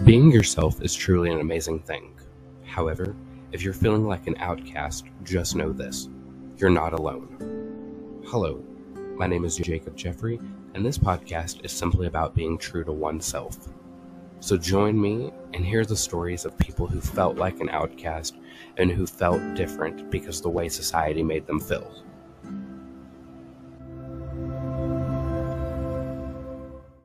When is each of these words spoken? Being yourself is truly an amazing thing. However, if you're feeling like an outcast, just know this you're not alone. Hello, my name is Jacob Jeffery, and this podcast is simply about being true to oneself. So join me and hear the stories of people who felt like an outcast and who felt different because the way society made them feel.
Being 0.00 0.32
yourself 0.32 0.82
is 0.82 0.94
truly 0.94 1.30
an 1.30 1.38
amazing 1.38 1.78
thing. 1.78 2.18
However, 2.64 3.14
if 3.52 3.62
you're 3.62 3.72
feeling 3.72 4.04
like 4.04 4.26
an 4.26 4.34
outcast, 4.38 5.04
just 5.22 5.54
know 5.54 5.72
this 5.72 6.08
you're 6.56 6.70
not 6.70 6.92
alone. 6.92 8.22
Hello, 8.26 8.64
my 9.16 9.28
name 9.28 9.44
is 9.44 9.56
Jacob 9.56 9.96
Jeffery, 9.96 10.40
and 10.74 10.84
this 10.84 10.98
podcast 10.98 11.64
is 11.64 11.70
simply 11.70 12.08
about 12.08 12.34
being 12.34 12.58
true 12.58 12.82
to 12.82 12.90
oneself. 12.90 13.68
So 14.40 14.56
join 14.56 15.00
me 15.00 15.30
and 15.54 15.64
hear 15.64 15.84
the 15.84 15.94
stories 15.94 16.44
of 16.46 16.58
people 16.58 16.88
who 16.88 17.00
felt 17.00 17.36
like 17.36 17.60
an 17.60 17.68
outcast 17.68 18.38
and 18.78 18.90
who 18.90 19.06
felt 19.06 19.54
different 19.54 20.10
because 20.10 20.40
the 20.40 20.50
way 20.50 20.68
society 20.68 21.22
made 21.22 21.46
them 21.46 21.60
feel. 21.60 22.02